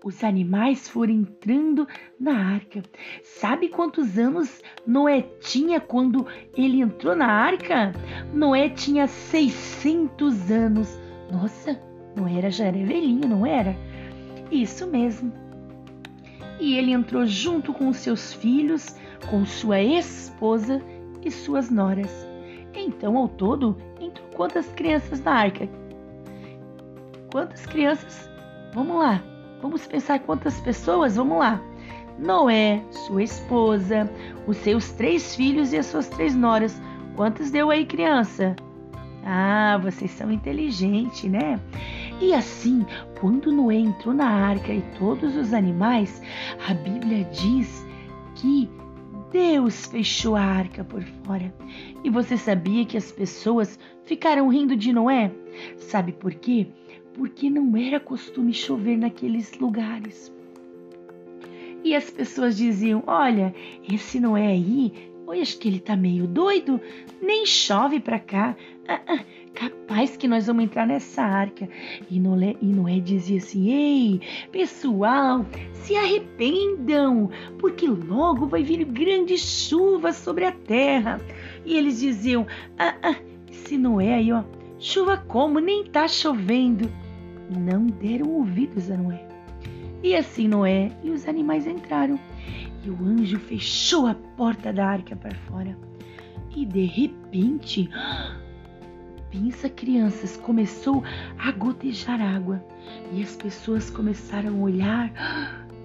Os 0.04 0.24
animais 0.24 0.90
foram 0.90 1.14
entrando 1.14 1.88
na 2.20 2.54
arca. 2.54 2.82
Sabe 3.22 3.70
quantos 3.70 4.18
anos 4.18 4.62
Noé 4.86 5.22
tinha 5.40 5.80
quando 5.80 6.26
ele 6.58 6.82
entrou 6.82 7.16
na 7.16 7.28
arca? 7.28 7.92
Noé 8.34 8.70
tinha 8.70 9.08
600 9.08 10.50
anos. 10.50 11.00
Nossa, 11.32 11.80
Noé 12.16 12.50
já 12.50 12.66
era 12.66 12.78
velhinho, 12.78 13.30
não 13.30 13.46
era? 13.46 13.76
Isso 14.52 14.88
mesmo. 14.88 15.32
E 16.62 16.78
ele 16.78 16.92
entrou 16.92 17.26
junto 17.26 17.74
com 17.74 17.92
seus 17.92 18.34
filhos, 18.34 18.96
com 19.32 19.44
sua 19.44 19.82
esposa 19.82 20.80
e 21.26 21.32
suas 21.32 21.72
noras. 21.72 22.12
Então, 22.76 23.18
ao 23.18 23.28
todo, 23.28 23.76
entrou 24.00 24.28
quantas 24.36 24.68
crianças 24.74 25.20
na 25.24 25.34
arca? 25.34 25.68
Quantas 27.32 27.66
crianças? 27.66 28.30
Vamos 28.76 28.96
lá. 29.00 29.24
Vamos 29.60 29.88
pensar 29.88 30.20
quantas 30.20 30.62
pessoas? 30.62 31.16
Vamos 31.16 31.40
lá. 31.40 31.60
Noé, 32.20 32.84
sua 32.92 33.24
esposa, 33.24 34.08
os 34.46 34.58
seus 34.58 34.92
três 34.92 35.36
filhos 35.36 35.74
e 35.74 35.80
as 35.80 35.88
suas 35.88 36.10
três 36.10 36.36
noras. 36.36 36.80
Quantas 37.16 37.50
deu 37.50 37.72
aí, 37.72 37.88
criança? 37.88 38.56
Ah, 39.26 39.80
vocês 39.82 40.12
são 40.12 40.32
inteligentes, 40.32 41.24
né? 41.24 41.60
E 42.22 42.36
assim, 42.36 42.86
quando 43.20 43.52
Noé 43.52 43.78
entrou 43.78 44.14
na 44.14 44.30
arca 44.30 44.72
e 44.72 44.84
todos 45.00 45.36
os 45.36 45.54
animais, 45.54 46.22
a 46.68 46.74
Bíblia 46.76 47.24
diz 47.26 47.84
que 48.36 48.70
Deus 49.32 49.88
fechou 49.88 50.36
a 50.36 50.42
arca 50.42 50.84
por 50.84 51.02
fora. 51.26 51.52
E 52.04 52.12
você 52.12 52.38
sabia 52.38 52.86
que 52.86 52.96
as 52.96 53.12
pessoas 53.12 53.80
ficaram 54.04 54.50
rindo 54.50 54.76
de 54.76 54.94
Noé? 54.94 55.32
Sabe 55.78 56.12
por 56.12 56.36
quê? 56.36 56.68
Porque 57.16 57.50
não 57.50 57.76
era 57.76 58.00
costume 58.00 58.54
chover 58.54 59.00
naqueles 59.00 59.58
lugares. 59.58 60.32
E 61.84 61.96
as 61.96 62.12
pessoas 62.12 62.56
diziam: 62.56 63.04
Olha, 63.08 63.54
esse 63.92 64.20
Noé 64.20 64.46
aí 64.46 65.12
Oi, 65.32 65.40
acho 65.40 65.60
que 65.60 65.70
ele 65.70 65.80
tá 65.80 65.96
meio 65.96 66.28
doido. 66.28 66.82
Nem 67.22 67.46
chove 67.46 68.02
pra 68.02 68.20
cá. 68.20 68.54
Ah, 68.86 69.00
ah, 69.08 69.20
capaz 69.54 70.18
que 70.18 70.28
nós 70.28 70.48
vamos 70.48 70.64
entrar 70.64 70.88
nessa 70.88 71.22
arca. 71.22 71.68
E 72.10 72.20
Noé, 72.20 72.56
e 72.62 72.66
Noé 72.66 73.00
dizia 73.00 73.38
assim: 73.38 73.70
Ei, 73.70 74.22
pessoal, 74.52 75.46
se 75.74 75.96
arrependam, 75.96 77.30
porque 77.60 77.88
logo 77.88 78.48
vai 78.48 78.64
vir 78.64 78.84
grande 78.86 79.38
chuva 79.38 80.14
sobre 80.14 80.46
a 80.46 80.52
terra. 80.52 81.20
E 81.66 81.78
eles 81.78 82.00
diziam: 82.00 82.48
Ah, 82.78 82.96
ah, 83.04 83.16
esse 83.50 83.78
Noé 83.78 84.16
aí, 84.16 84.32
ó, 84.32 84.44
chuva 84.80 85.18
como? 85.18 85.60
Nem 85.60 85.84
tá 85.86 86.08
chovendo. 86.08 86.92
Não 87.50 87.86
deram 87.86 88.30
ouvidos 88.30 88.90
a 88.90 88.98
Noé. 88.98 89.28
E 90.04 90.16
assim 90.16 90.48
Noé 90.48 90.92
e 91.04 91.12
os 91.12 91.28
animais 91.28 91.68
entraram. 91.68 92.20
E 92.84 92.90
o 92.90 92.98
anjo 93.04 93.38
fechou 93.40 94.08
a 94.08 94.16
porta 94.16 94.74
da 94.74 94.88
arca 94.88 95.16
para 95.16 95.36
fora. 95.36 95.78
E 96.56 96.66
de 96.66 96.86
repente, 96.86 97.90
pensa 99.32 99.70
crianças, 99.70 100.38
começou 100.38 101.04
a 101.40 101.52
gotejar 101.52 102.22
água. 102.22 102.64
E 103.12 103.24
as 103.24 103.36
pessoas 103.36 103.90
começaram 103.90 104.50
a 104.50 104.62
olhar 104.62 105.12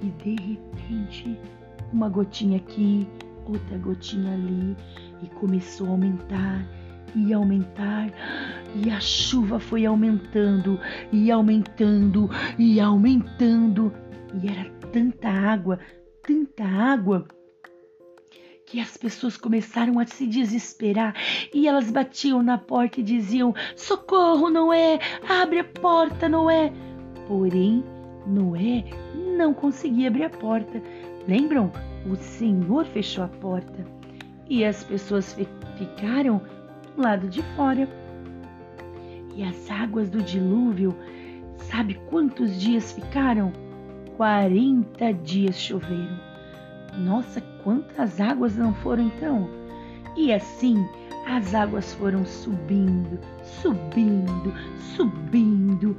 e 0.02 0.06
de 0.22 0.36
repente, 0.42 1.38
uma 1.92 2.08
gotinha 2.08 2.58
aqui, 2.58 3.08
outra 3.46 3.78
gotinha 3.78 4.34
ali, 4.34 4.76
e 5.22 5.26
começou 5.36 5.86
a 5.86 5.90
aumentar 5.90 6.66
e 7.14 7.32
aumentar, 7.32 8.12
e 8.74 8.90
a 8.90 9.00
chuva 9.00 9.58
foi 9.58 9.86
aumentando 9.86 10.78
e 11.10 11.30
aumentando 11.30 12.28
e 12.58 12.78
aumentando, 12.78 13.90
e 14.42 14.48
era 14.48 14.68
tanta 14.92 15.30
água 15.30 15.78
tanta 16.26 16.64
água 16.64 17.24
que 18.66 18.80
as 18.80 18.96
pessoas 18.96 19.36
começaram 19.36 19.98
a 20.00 20.06
se 20.06 20.26
desesperar 20.26 21.14
e 21.54 21.68
elas 21.68 21.88
batiam 21.88 22.42
na 22.42 22.58
porta 22.58 23.00
e 23.00 23.04
diziam: 23.04 23.54
Socorro, 23.76 24.50
Noé! 24.50 24.98
Abre 25.26 25.60
a 25.60 25.64
porta, 25.64 26.28
Noé! 26.28 26.72
Porém, 27.28 27.84
Noé 28.26 28.84
não 29.36 29.54
conseguia 29.54 30.08
abrir 30.08 30.24
a 30.24 30.30
porta. 30.30 30.82
Lembram? 31.28 31.72
O 32.10 32.16
Senhor 32.16 32.84
fechou 32.86 33.24
a 33.24 33.28
porta 33.28 33.84
e 34.48 34.64
as 34.64 34.84
pessoas 34.84 35.36
ficaram 35.78 36.40
do 36.94 37.02
lado 37.02 37.28
de 37.28 37.42
fora. 37.54 37.88
E 39.34 39.42
as 39.44 39.70
águas 39.70 40.08
do 40.08 40.22
dilúvio, 40.22 40.96
sabe 41.58 41.94
quantos 42.08 42.60
dias 42.60 42.92
ficaram? 42.92 43.52
40 44.16 45.12
dias 45.14 45.58
choveram. 45.58 46.25
Nossa, 46.98 47.40
quantas 47.62 48.20
águas 48.20 48.56
não 48.56 48.74
foram 48.74 49.04
então? 49.04 49.48
E 50.16 50.32
assim 50.32 50.86
as 51.26 51.54
águas 51.54 51.92
foram 51.94 52.24
subindo, 52.24 53.18
subindo, 53.42 54.54
subindo. 54.96 55.96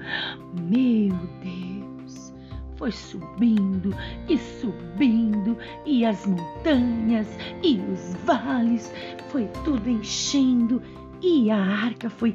Meu 0.64 1.16
Deus! 1.44 2.34
Foi 2.78 2.92
subindo 2.92 3.94
e 4.30 4.38
subindo, 4.38 5.58
e 5.86 6.06
as 6.06 6.26
montanhas 6.26 7.28
e 7.64 7.80
os 7.92 8.14
vales, 8.24 8.94
foi 9.30 9.48
tudo 9.64 9.90
enchendo, 9.90 10.82
e 11.22 11.52
a 11.52 11.58
arca 11.58 12.10
foi 12.10 12.34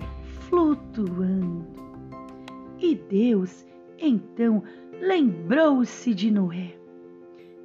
flutuando. 0.48 1.66
E 2.78 2.96
Deus 2.96 3.64
então 3.98 4.62
lembrou-se 5.00 6.12
de 6.12 6.30
Noé. 6.30 6.81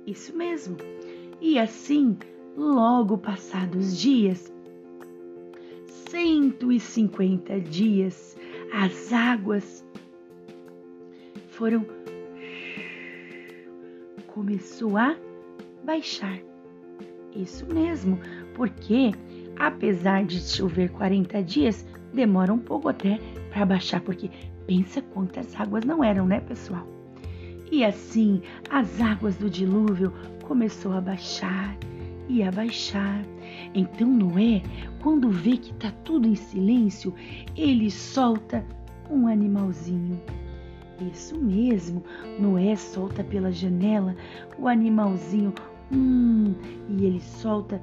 Isso 0.08 0.36
mesmo. 0.36 0.78
E 1.42 1.60
assim, 1.60 2.18
logo 2.56 3.18
passados 3.18 4.00
dias, 4.00 4.52
150 6.10 7.60
dias, 7.60 8.38
as 8.74 9.12
águas 9.12 9.86
foram 11.50 11.86
começou 14.28 14.96
a 14.98 15.18
baixar. 15.84 16.40
Isso 17.36 17.66
mesmo, 17.66 18.18
porque 18.56 19.12
apesar 19.60 20.24
de 20.24 20.40
chover 20.40 20.90
40 20.92 21.44
dias, 21.44 21.86
demora 22.14 22.54
um 22.54 22.60
pouco 22.60 22.88
até 22.88 23.20
para 23.52 23.66
baixar, 23.66 24.00
porque 24.02 24.32
pensa 24.66 25.02
quantas 25.02 25.54
águas 25.60 25.84
não 25.84 26.02
eram, 26.02 26.26
né, 26.26 26.40
pessoal? 26.40 26.97
E 27.72 27.84
assim 27.84 28.42
as 28.70 29.02
águas 29.02 29.36
do 29.38 29.50
dilúvio 29.50 30.14
começou 30.44 30.94
a 30.94 31.02
baixar 31.02 31.76
e 32.30 32.44
a 32.44 32.52
baixar. 32.52 33.22
Então 33.74 34.08
Noé, 34.08 34.62
quando 35.02 35.30
vê 35.30 35.58
que 35.58 35.72
está 35.72 35.92
tudo 36.04 36.28
em 36.28 36.36
silêncio, 36.36 37.14
ele 37.56 37.90
solta 37.92 38.66
um 39.10 39.28
animalzinho. 39.28 40.20
Isso 41.14 41.38
mesmo, 41.38 42.04
Noé 42.40 42.76
solta 42.76 43.24
pela 43.24 43.52
janela 43.52 44.16
o 44.58 44.68
animalzinho, 44.68 45.54
hum, 45.92 46.56
e 46.90 47.06
ele 47.06 47.22
solta, 47.22 47.82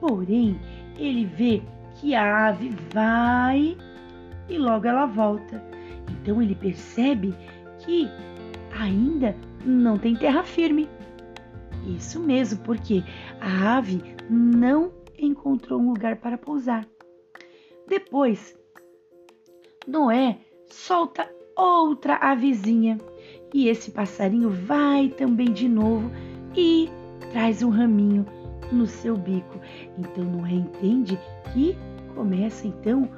porém 0.00 0.58
ele 0.98 1.26
vê 1.26 1.62
que 1.94 2.14
a 2.14 2.48
ave 2.48 2.74
vai 2.92 3.76
e 4.48 4.58
logo 4.58 4.86
ela 4.86 5.06
volta. 5.06 5.62
Então 6.10 6.42
ele 6.42 6.54
percebe 6.54 7.34
que 7.78 8.08
ainda 8.78 9.34
não 9.64 9.98
tem 9.98 10.14
terra 10.14 10.42
firme. 10.42 10.88
Isso 11.86 12.18
mesmo, 12.18 12.60
porque 12.64 13.02
a 13.40 13.76
ave 13.76 14.02
não 14.28 14.92
encontrou 15.18 15.80
um 15.80 15.90
lugar 15.90 16.16
para 16.16 16.36
pousar. 16.36 16.86
Depois, 17.86 18.56
Noé 19.86 20.38
solta 20.68 21.30
outra 21.56 22.16
avezinha 22.16 22.98
e 23.54 23.68
esse 23.68 23.90
passarinho 23.90 24.50
vai 24.50 25.08
também 25.08 25.52
de 25.52 25.68
novo 25.68 26.10
e 26.56 26.90
traz 27.32 27.62
um 27.62 27.70
raminho 27.70 28.26
no 28.72 28.86
seu 28.86 29.16
bico. 29.16 29.60
Então 29.96 30.24
Noé 30.24 30.52
entende 30.52 31.18
que 31.52 31.76
começa 32.14 32.66
então 32.66 33.08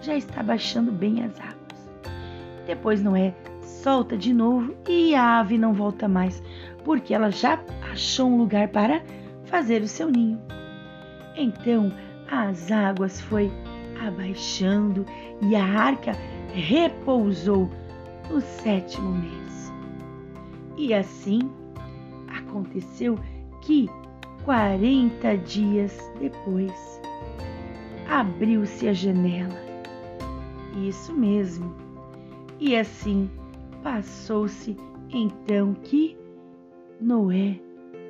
já 0.00 0.16
está 0.16 0.42
baixando 0.42 0.90
bem 0.90 1.22
as 1.22 1.38
águas. 1.40 1.90
Depois 2.66 3.00
Noé 3.02 3.32
solta 3.72 4.16
de 4.16 4.32
novo 4.32 4.74
e 4.88 5.14
a 5.14 5.40
ave 5.40 5.58
não 5.58 5.72
volta 5.72 6.06
mais, 6.06 6.42
porque 6.84 7.14
ela 7.14 7.30
já 7.30 7.58
achou 7.90 8.28
um 8.28 8.36
lugar 8.36 8.68
para 8.68 9.02
fazer 9.46 9.82
o 9.82 9.88
seu 9.88 10.10
ninho. 10.10 10.40
Então 11.36 11.92
as 12.30 12.70
águas 12.70 13.20
foi 13.20 13.50
abaixando 14.06 15.04
e 15.40 15.56
a 15.56 15.64
arca 15.64 16.12
repousou 16.54 17.70
no 18.30 18.40
sétimo 18.40 19.12
mês. 19.12 19.72
E 20.76 20.94
assim 20.94 21.50
aconteceu 22.28 23.18
que 23.60 23.88
quarenta 24.44 25.36
dias 25.36 25.96
depois 26.20 27.00
abriu-se 28.08 28.88
a 28.88 28.92
janela 28.92 29.60
Isso 30.76 31.12
mesmo. 31.12 31.74
E 32.58 32.76
assim 32.76 33.30
passou-se 33.82 34.76
então 35.10 35.74
que 35.74 36.16
Noé 37.00 37.60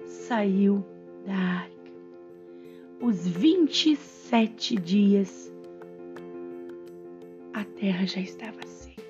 saiu 0.05 0.85
da 1.27 1.35
arca. 1.35 1.73
Os 3.01 3.27
27 3.27 4.77
dias 4.77 5.53
a 7.55 7.65
terra 7.65 8.07
já 8.07 8.21
estava 8.21 8.63
seca. 8.67 9.03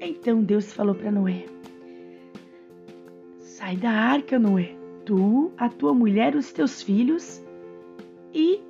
Então 0.00 0.42
Deus 0.42 0.72
falou 0.72 0.94
para 0.94 1.10
Noé: 1.10 1.44
Sai 3.38 3.76
da 3.76 3.90
arca, 3.90 4.38
Noé, 4.38 4.76
tu, 5.04 5.50
a 5.56 5.68
tua 5.68 5.94
mulher, 5.94 6.36
os 6.36 6.52
teus 6.52 6.82
filhos 6.82 7.42
e 8.32 8.60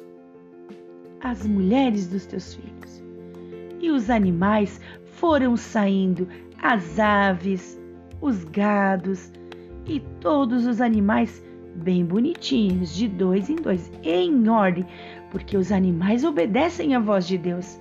as 1.21 1.47
mulheres 1.47 2.09
dos 2.09 2.27
teus 2.27 2.55
filhos. 2.55 3.03
E 3.81 3.91
os 3.91 4.09
animais 4.09 4.81
foram 5.05 5.57
saindo, 5.57 6.27
as 6.67 6.99
aves, 6.99 7.81
os 8.21 8.43
gados 8.43 9.31
e 9.87 10.01
todos 10.21 10.67
os 10.67 10.81
animais 10.81 11.41
bem 11.77 12.05
bonitinhos, 12.05 12.93
de 12.93 13.07
dois 13.07 13.49
em 13.49 13.55
dois, 13.55 13.93
em 14.03 14.49
ordem, 14.49 14.85
porque 15.31 15.57
os 15.57 15.71
animais 15.71 16.25
obedecem 16.25 16.97
à 16.97 16.99
voz 16.99 17.25
de 17.29 17.39
Deus 17.39 17.79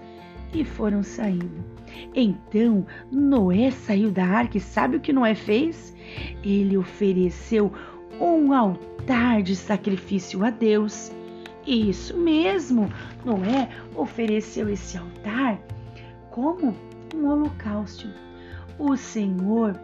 e 0.54 0.64
foram 0.64 1.02
saindo. 1.02 1.66
Então 2.14 2.86
Noé 3.12 3.72
saiu 3.72 4.12
da 4.12 4.24
arca 4.24 4.58
e 4.58 4.62
sabe 4.62 4.98
o 4.98 5.00
que 5.00 5.12
Noé 5.12 5.34
fez? 5.34 5.96
Ele 6.44 6.78
ofereceu 6.78 7.74
um 8.22 8.54
altar 8.54 9.42
de 9.42 9.56
sacrifício 9.56 10.46
a 10.46 10.52
Deus. 10.52 11.12
Isso 11.66 12.16
mesmo, 12.16 12.88
Noé 13.26 13.68
ofereceu 13.96 14.70
esse 14.70 14.96
altar 14.96 15.60
como 16.30 16.76
um 17.16 17.28
holocausto. 17.28 18.08
O 18.78 18.96
Senhor 18.98 19.80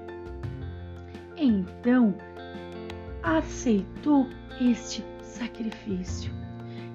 então 1.37 2.13
aceitou 3.23 4.27
este 4.59 5.03
sacrifício. 5.21 6.31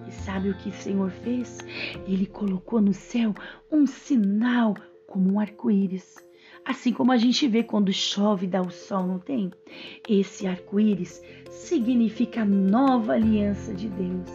E 0.06 0.12
sabe 0.12 0.50
o 0.50 0.54
que 0.54 0.68
o 0.68 0.74
Senhor 0.74 1.10
fez? 1.10 1.58
Ele 2.06 2.26
colocou 2.26 2.80
no 2.80 2.92
céu 2.92 3.34
um 3.72 3.86
sinal 3.86 4.76
como 5.06 5.32
um 5.32 5.40
arco-íris. 5.40 6.16
Assim 6.64 6.92
como 6.92 7.12
a 7.12 7.16
gente 7.16 7.46
vê 7.46 7.62
quando 7.62 7.92
chove 7.92 8.46
e 8.46 8.48
dá 8.48 8.60
o 8.60 8.70
sol, 8.70 9.06
não 9.06 9.18
tem? 9.18 9.50
Esse 10.08 10.46
arco-íris 10.46 11.22
significa 11.50 12.42
a 12.42 12.44
nova 12.44 13.14
aliança 13.14 13.72
de 13.72 13.88
Deus. 13.88 14.30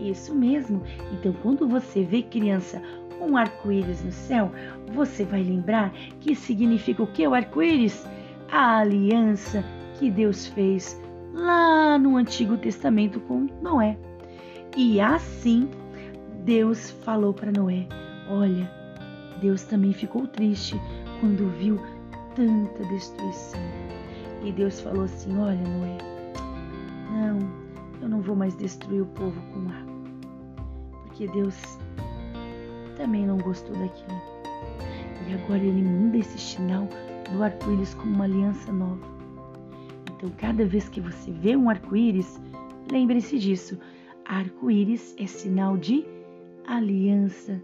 Isso 0.00 0.34
mesmo. 0.34 0.82
Então, 1.12 1.32
quando 1.42 1.68
você 1.68 2.02
vê 2.02 2.22
criança 2.22 2.82
um 3.24 3.36
arco-íris 3.36 4.04
no 4.04 4.12
céu, 4.12 4.50
você 4.92 5.24
vai 5.24 5.42
lembrar 5.42 5.92
que 6.20 6.34
significa 6.34 7.02
o 7.02 7.06
que 7.06 7.26
o 7.26 7.34
arco-íris? 7.34 8.06
A 8.50 8.78
aliança 8.78 9.64
que 9.98 10.10
Deus 10.10 10.46
fez 10.48 11.00
lá 11.32 11.98
no 11.98 12.16
Antigo 12.16 12.56
Testamento 12.56 13.20
com 13.20 13.48
Noé. 13.62 13.96
E 14.76 15.00
assim 15.00 15.68
Deus 16.44 16.90
falou 17.04 17.32
para 17.32 17.52
Noé: 17.52 17.86
Olha, 18.28 18.70
Deus 19.40 19.62
também 19.64 19.92
ficou 19.92 20.26
triste 20.26 20.80
quando 21.20 21.48
viu 21.58 21.80
tanta 22.34 22.84
destruição. 22.84 23.60
E 24.44 24.52
Deus 24.52 24.80
falou 24.80 25.04
assim: 25.04 25.36
Olha, 25.38 25.62
Noé, 25.62 25.98
não, 27.10 27.38
eu 28.00 28.08
não 28.08 28.20
vou 28.20 28.34
mais 28.34 28.56
destruir 28.56 29.02
o 29.02 29.06
povo 29.06 29.40
com 29.52 29.60
água. 29.68 29.92
Porque 31.04 31.28
Deus 31.28 31.78
também 32.92 33.26
não 33.26 33.38
gostou 33.38 33.74
daquilo. 33.76 34.20
E 35.28 35.34
agora 35.34 35.62
ele 35.62 35.82
manda 35.82 36.18
esse 36.18 36.38
sinal 36.38 36.88
do 37.32 37.42
arco-íris 37.42 37.94
como 37.94 38.14
uma 38.14 38.24
aliança 38.24 38.72
nova. 38.72 39.06
Então, 40.10 40.30
cada 40.36 40.64
vez 40.64 40.88
que 40.88 41.00
você 41.00 41.30
vê 41.30 41.56
um 41.56 41.70
arco-íris, 41.70 42.40
lembre-se 42.90 43.38
disso. 43.38 43.78
Arco-íris 44.24 45.14
é 45.18 45.26
sinal 45.26 45.76
de 45.76 46.04
aliança 46.66 47.62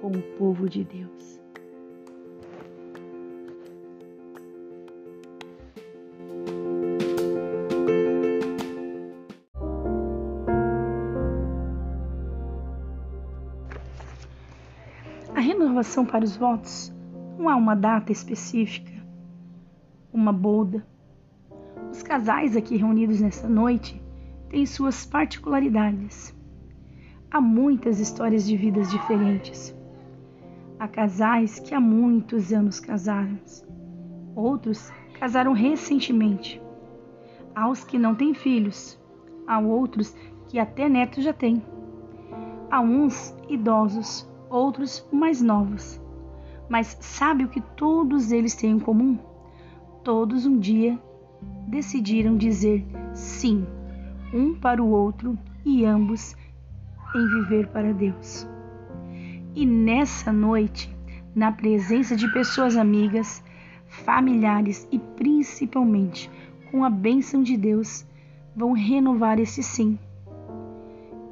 com 0.00 0.08
o 0.08 0.22
povo 0.38 0.68
de 0.68 0.84
Deus. 0.84 1.39
Renovação 15.60 16.04
para 16.04 16.24
os 16.24 16.36
votos 16.36 16.92
não 17.38 17.48
há 17.48 17.56
uma 17.56 17.74
data 17.74 18.12
específica, 18.12 18.92
uma 20.12 20.32
bolda 20.32 20.84
os 21.90 22.04
casais 22.04 22.56
aqui 22.56 22.76
reunidos 22.76 23.20
nessa 23.20 23.48
noite 23.48 24.00
têm 24.48 24.64
suas 24.64 25.04
particularidades. 25.04 26.34
Há 27.30 27.40
muitas 27.40 27.98
histórias 27.98 28.46
de 28.46 28.56
vidas 28.56 28.90
diferentes. 28.90 29.76
Há 30.78 30.86
casais 30.86 31.58
que 31.58 31.74
há 31.74 31.80
muitos 31.80 32.52
anos 32.52 32.78
casaram, 32.78 33.36
outros 34.36 34.90
casaram 35.18 35.52
recentemente. 35.52 36.62
Há 37.54 37.68
os 37.68 37.82
que 37.82 37.98
não 37.98 38.14
têm 38.14 38.34
filhos, 38.34 38.98
há 39.46 39.58
outros 39.58 40.14
que 40.46 40.60
até 40.60 40.88
netos 40.88 41.24
já 41.24 41.32
têm. 41.32 41.60
Há 42.70 42.80
uns 42.80 43.36
idosos, 43.48 44.29
outros 44.50 45.06
mais 45.12 45.40
novos. 45.40 46.00
Mas 46.68 46.96
sabe 47.00 47.44
o 47.44 47.48
que 47.48 47.60
todos 47.60 48.32
eles 48.32 48.54
têm 48.54 48.72
em 48.72 48.78
comum? 48.78 49.18
Todos 50.04 50.44
um 50.44 50.58
dia 50.58 50.98
decidiram 51.66 52.36
dizer 52.36 52.84
sim 53.14 53.66
um 54.32 54.54
para 54.54 54.82
o 54.82 54.90
outro 54.90 55.38
e 55.64 55.84
ambos 55.84 56.36
em 57.14 57.26
viver 57.26 57.68
para 57.68 57.92
Deus. 57.92 58.46
E 59.54 59.66
nessa 59.66 60.32
noite, 60.32 60.94
na 61.34 61.50
presença 61.50 62.14
de 62.14 62.30
pessoas 62.32 62.76
amigas, 62.76 63.42
familiares 63.88 64.86
e 64.92 64.98
principalmente 64.98 66.30
com 66.70 66.84
a 66.84 66.90
bênção 66.90 67.42
de 67.42 67.56
Deus, 67.56 68.06
vão 68.54 68.72
renovar 68.72 69.38
esse 69.40 69.62
sim 69.62 69.98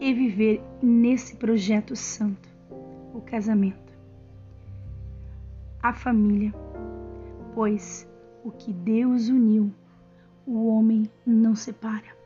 e 0.00 0.12
viver 0.12 0.62
nesse 0.82 1.36
projeto 1.36 1.94
santo, 1.94 2.47
o 3.18 3.20
casamento, 3.20 3.98
a 5.82 5.92
família, 5.92 6.54
pois 7.52 8.08
o 8.44 8.52
que 8.52 8.72
Deus 8.72 9.28
uniu 9.28 9.74
o 10.46 10.68
homem 10.68 11.10
não 11.26 11.54
separa. 11.56 12.16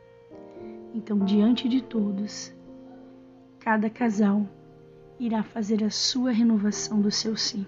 Então, 0.94 1.18
diante 1.20 1.66
de 1.66 1.83
todos, 1.83 2.55
cada 3.59 3.88
casal 3.88 4.46
irá 5.18 5.42
fazer 5.42 5.83
a 5.83 5.88
sua 5.90 6.31
renovação 6.31 7.00
do 7.00 7.11
seu 7.11 7.37
sim. 7.37 7.66